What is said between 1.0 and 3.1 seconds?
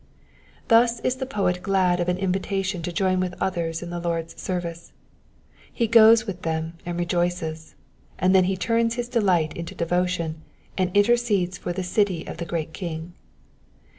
is the poet glad of an invitation to